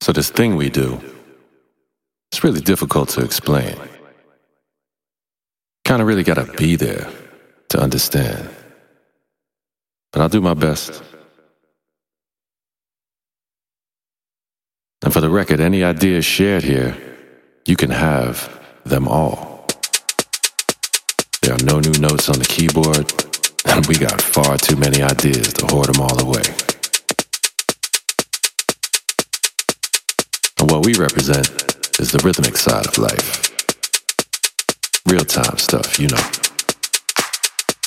[0.00, 1.00] So, this thing we do,
[2.30, 3.76] it's really difficult to explain.
[5.84, 7.08] Kind of really got to be there
[7.70, 8.48] to understand.
[10.12, 11.02] But I'll do my best.
[15.02, 16.96] And for the record, any ideas shared here,
[17.66, 19.66] you can have them all.
[21.42, 23.10] There are no new notes on the keyboard,
[23.66, 26.42] and we got far too many ideas to hoard them all away.
[30.68, 31.48] And what we represent
[31.98, 33.48] is the rhythmic side of life.
[35.08, 36.20] Real time stuff, you know.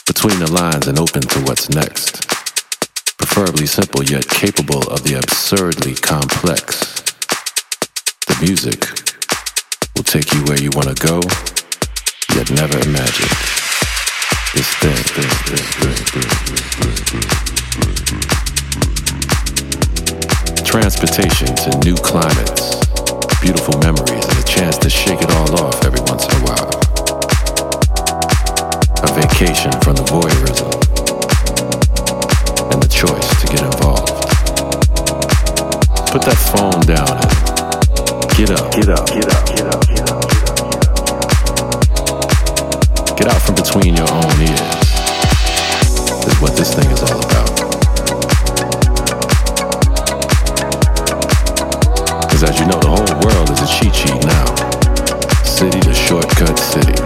[0.07, 2.25] Between the lines and open to what's next.
[3.19, 7.05] Preferably simple yet capable of the absurdly complex.
[8.25, 8.89] The music
[9.95, 11.21] will take you where you want to go,
[12.33, 13.29] yet never imagine.
[14.57, 16.21] This thing, this, this, this,
[20.71, 22.79] Transportation to new climates,
[23.41, 26.71] beautiful memories, and a chance to shake it all off every once in a while.
[29.03, 30.71] A vacation from the voyeurism
[32.71, 34.15] and the choice to get involved.
[36.09, 40.23] Put that phone down and get up, get up, get up, get up, get up.
[40.31, 40.47] Get
[43.11, 43.17] up.
[43.17, 44.61] Get out from between your own ears.
[46.31, 47.60] Is what this thing is all about.
[52.41, 54.49] Because as you know, the whole world is a cheat sheet now.
[55.45, 56.97] City to shortcut city.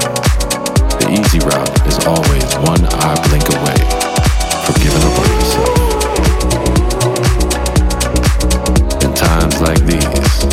[0.96, 3.76] The easy route is always one eye blink away
[4.64, 5.76] from giving up on yourself.
[9.04, 10.48] In times like these,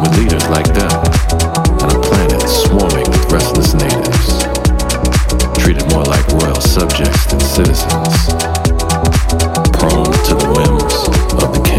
[0.00, 0.88] with leaders like them,
[1.84, 4.40] and a planet swarming with restless natives,
[5.60, 8.32] treated more like royal subjects than citizens,
[9.76, 11.12] prone to the whims
[11.44, 11.73] of the king.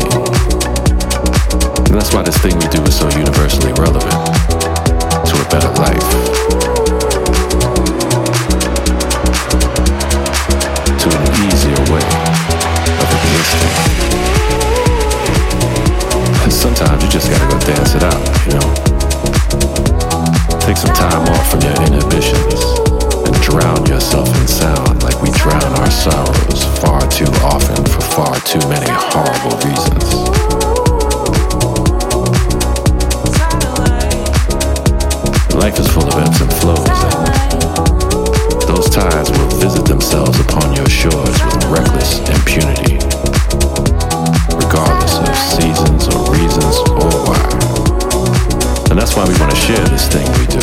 [1.96, 6.10] And that's why this thing we do is so universally relevant to a better life.
[11.00, 12.04] To an easier way
[13.00, 13.72] of existing.
[16.44, 18.68] And sometimes you just gotta go dance it out, you know?
[20.68, 22.60] Take some time off from your inhibitions
[23.24, 28.36] and drown yourself in sound like we drown our sorrows far too often for far
[28.42, 30.55] too many horrible reasons.
[35.56, 40.88] Life is full of ebbs and flows, and those tides will visit themselves upon your
[40.88, 43.00] shores with reckless impunity,
[44.54, 47.40] regardless of seasons or reasons or why.
[48.92, 50.60] And that's why we want to share this thing we do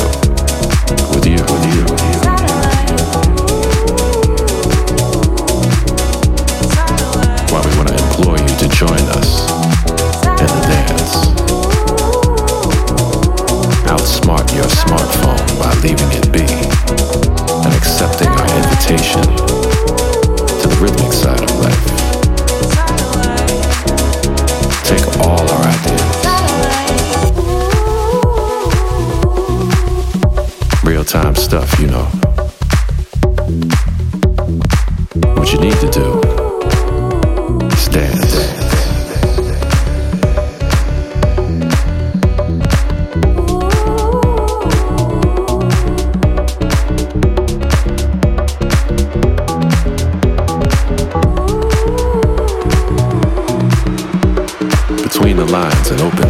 [1.15, 2.17] with you, with you, with you.
[7.51, 9.42] Why we want to implore you to join us
[14.23, 16.47] Outsmart your smartphone by leaving it be
[17.65, 19.23] and accepting our invitation
[20.61, 21.85] to the rhythmic side of life.
[24.85, 26.13] Take all our ideas.
[30.85, 32.22] Real time stuff, you know.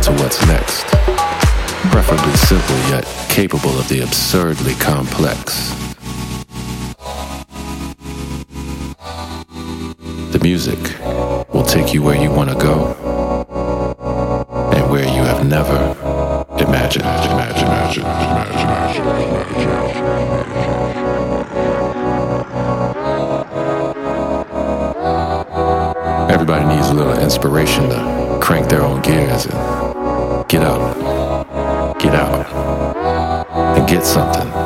[0.03, 0.85] To what's next.
[1.93, 5.71] Preferably simple yet capable of the absurdly complex.
[10.33, 10.79] The music
[11.55, 12.95] will take you where you want to go
[14.75, 15.95] and where you have never
[16.59, 17.05] imagined.
[17.05, 19.33] Imagine, imagine, imagine, imagine,
[26.29, 29.72] Everybody needs a little inspiration to crank their own gears and
[30.53, 33.47] get out, get out,
[33.79, 34.62] and get something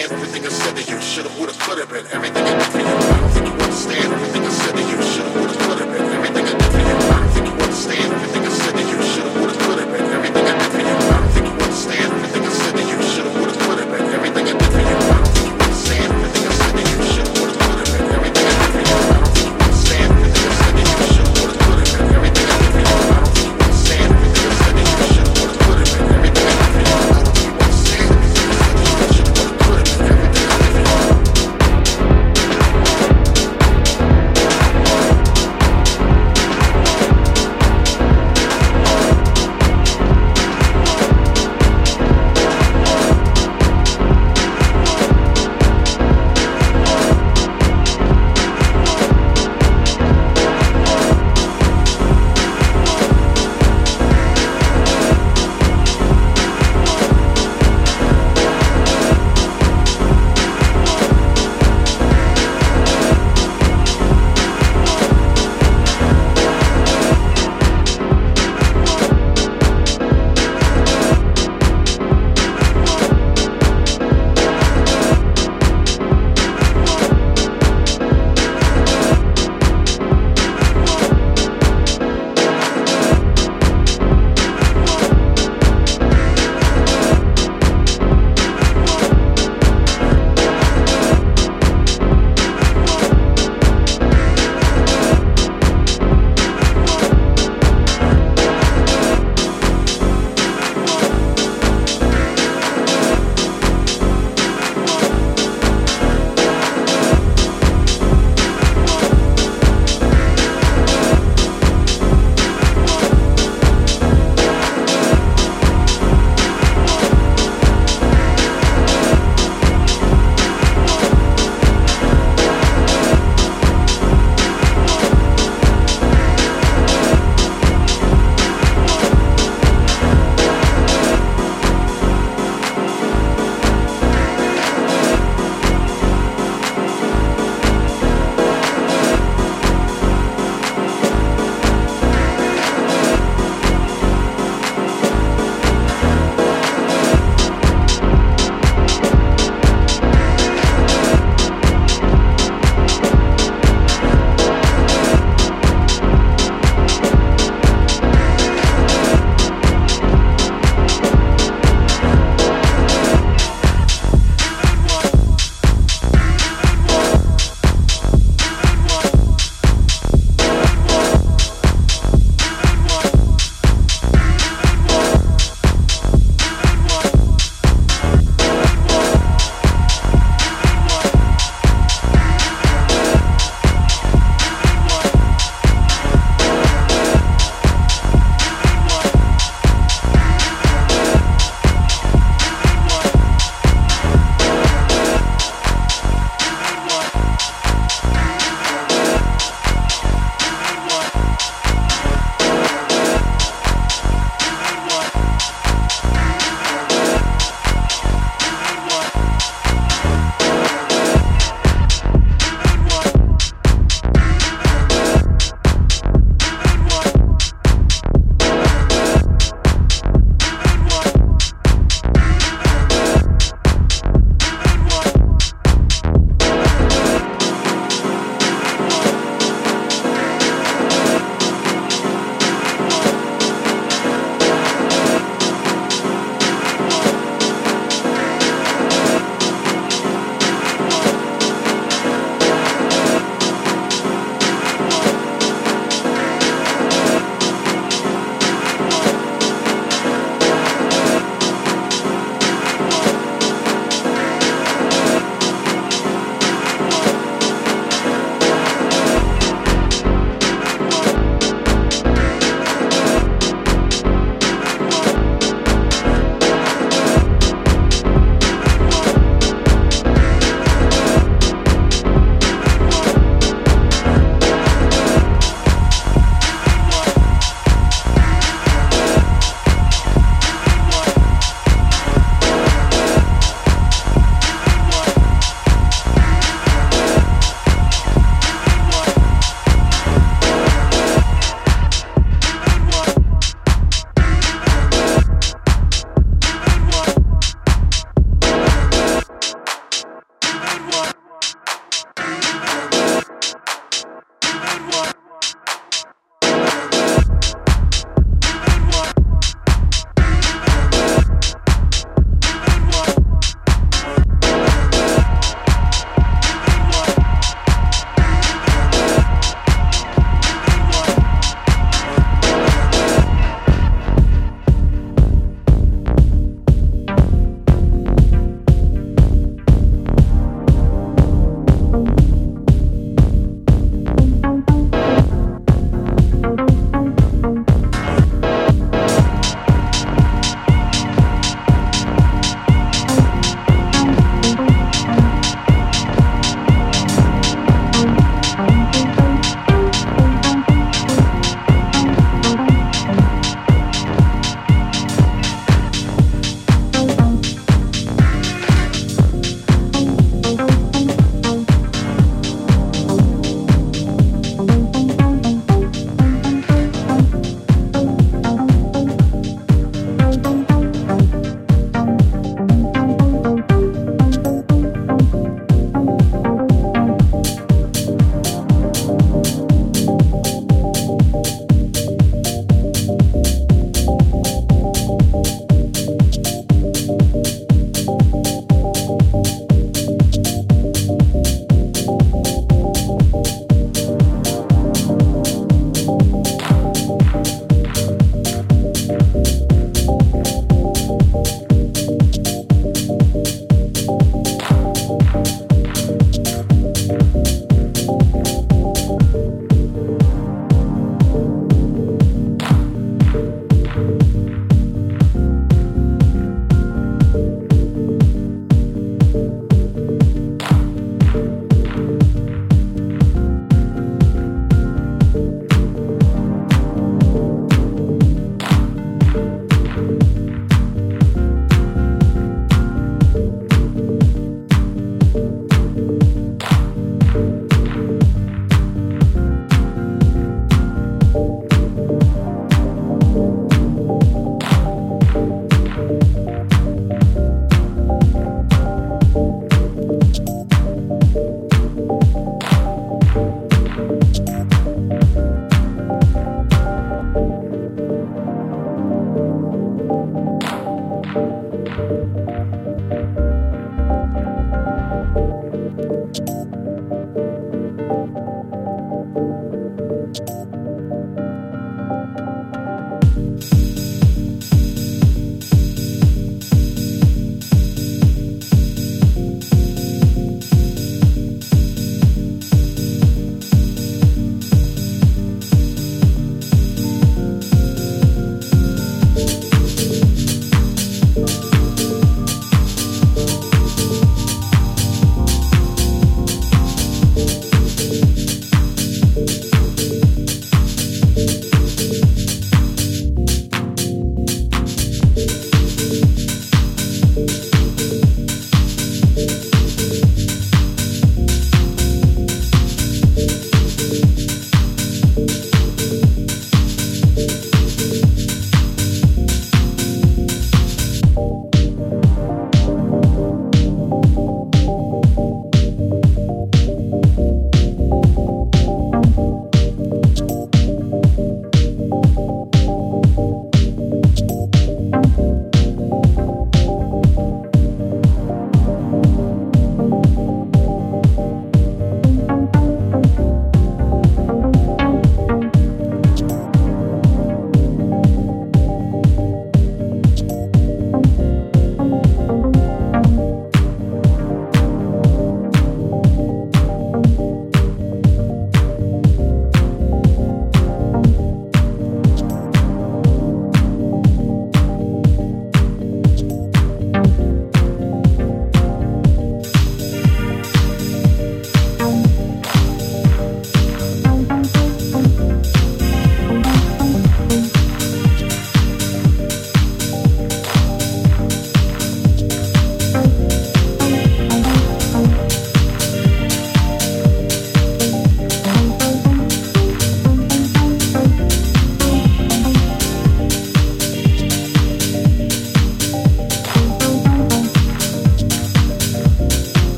[0.00, 1.00] everything I said to you.
[1.00, 2.86] Should've, would've, could've been everything I did for you.
[2.86, 4.29] I don't think you understand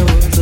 [0.00, 0.39] shadows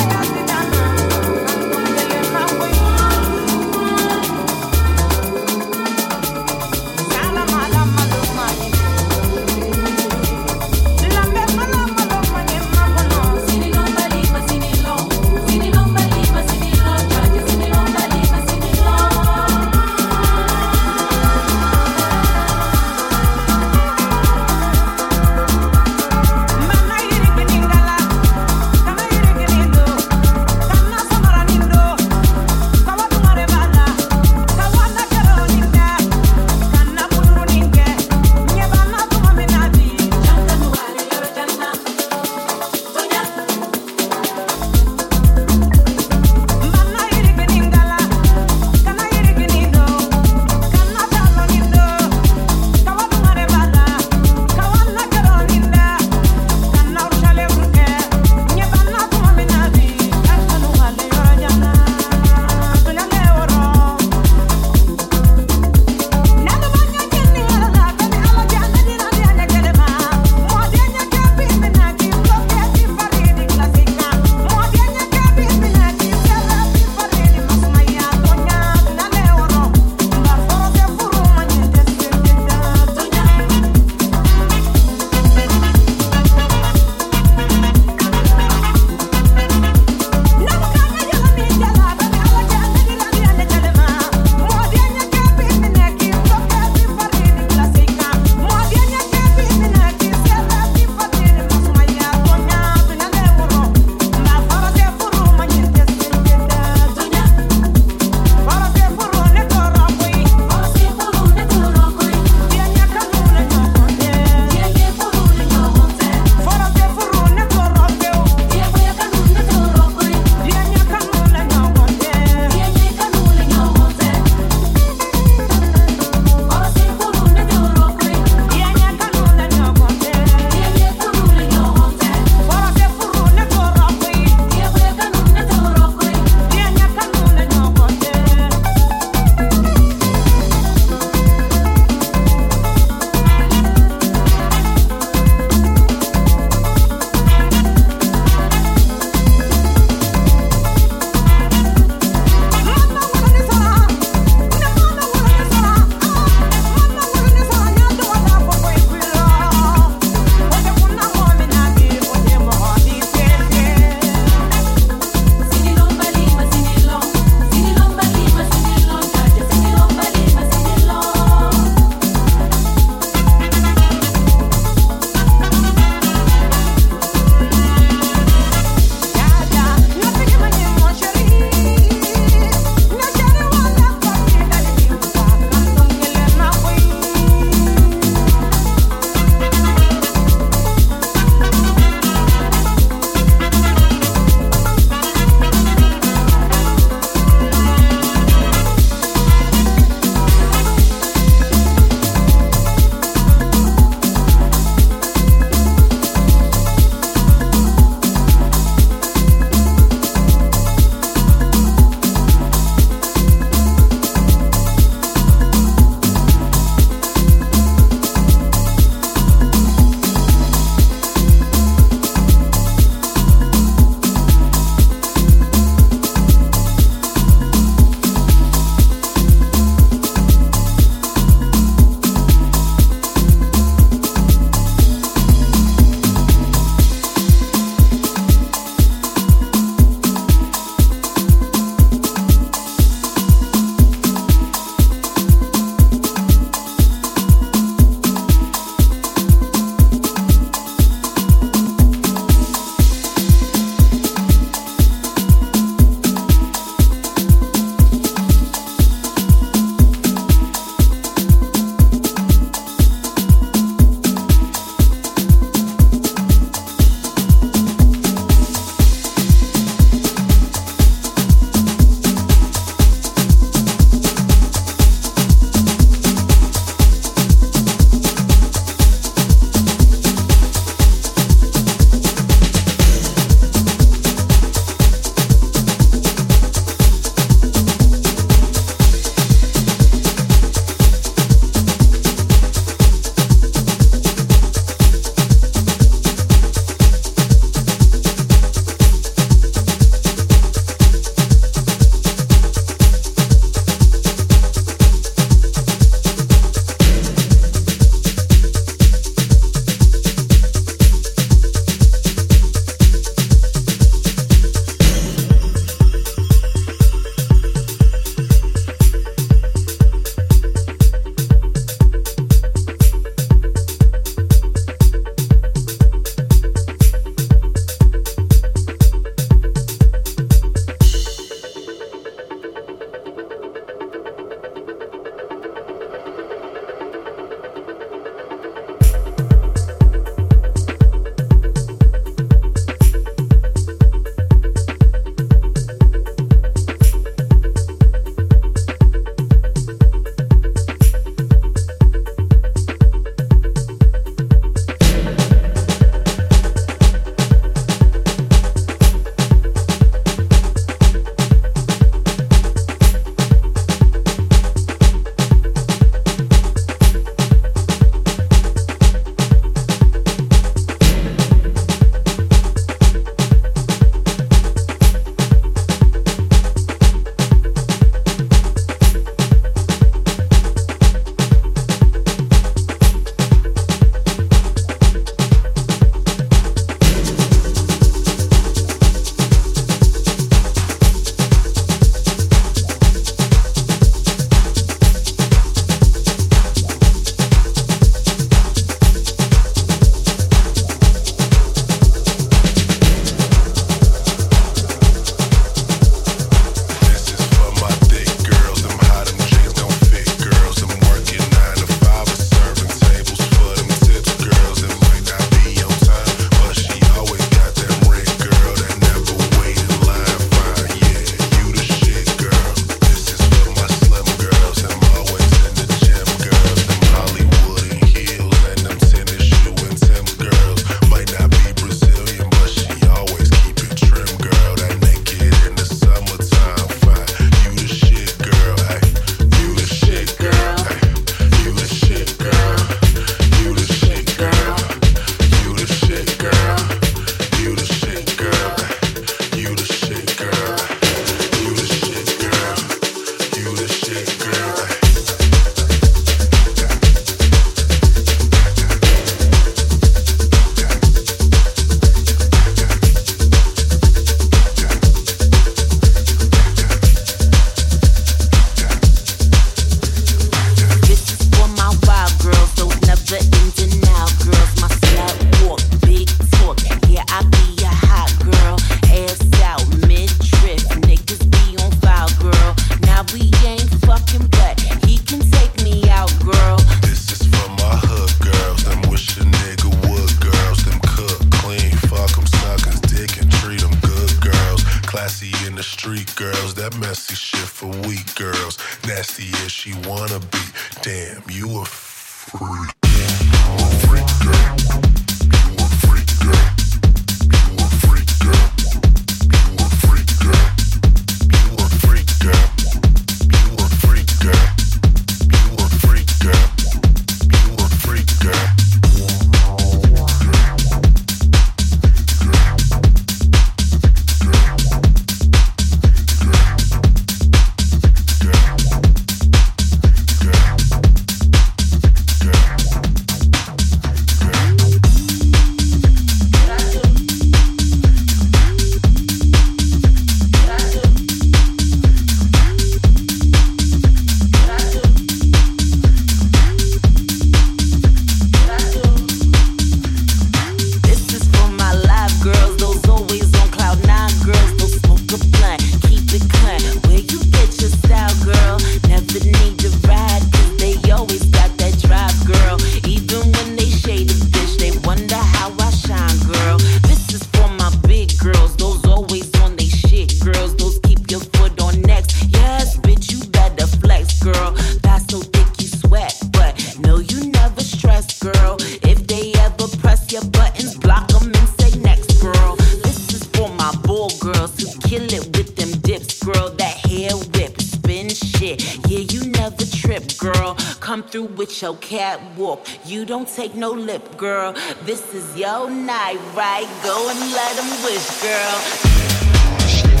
[591.91, 592.65] catwalk.
[592.85, 594.53] You don't take no lip, girl.
[594.83, 596.67] This is your night, right?
[596.83, 600.00] Go and let them wish, girl.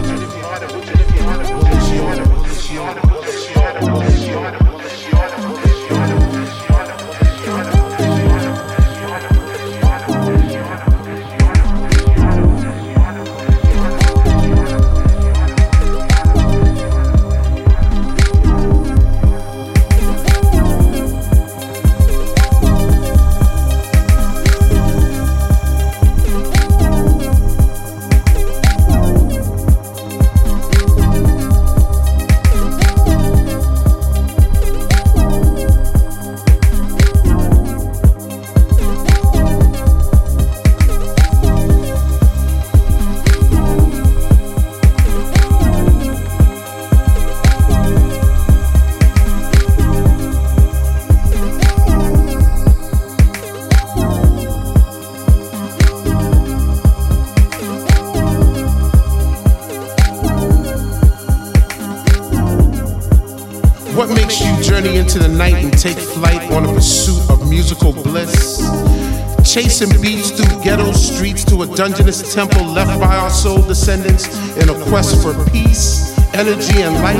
[71.81, 77.17] dungeonous temple left by our soul descendants in a quest for peace, energy, and light.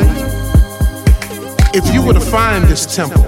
[1.73, 3.23] If you were to find this temple,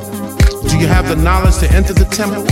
[0.70, 2.44] do you have the knowledge to enter the temple?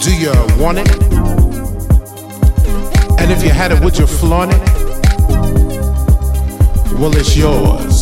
[0.00, 0.90] Do you want it?
[3.20, 4.60] And if you had it, would you flaunt it?
[6.98, 8.01] Well, it's yours.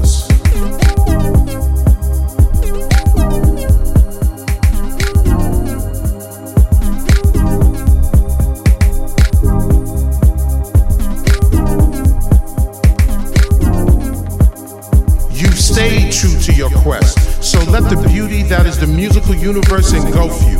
[17.91, 20.59] The beauty that is the musical universe engulf you.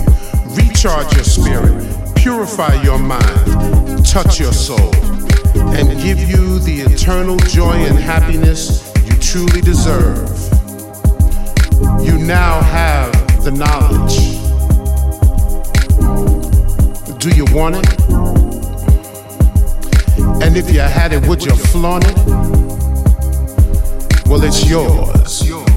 [0.53, 4.93] Recharge your spirit, purify your mind, touch your soul,
[5.55, 10.27] and give you the eternal joy and happiness you truly deserve.
[12.03, 13.13] You now have
[13.45, 14.17] the knowledge.
[17.17, 17.99] Do you want it?
[20.43, 22.80] And if you had it, would you flaunt it?
[24.31, 25.70] Well, it's yours.